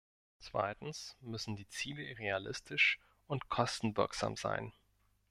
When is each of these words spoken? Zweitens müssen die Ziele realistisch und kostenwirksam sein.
Zweitens 0.39 1.15
müssen 1.21 1.55
die 1.55 1.67
Ziele 1.67 2.17
realistisch 2.17 2.97
und 3.27 3.49
kostenwirksam 3.49 4.35
sein. 4.35 4.73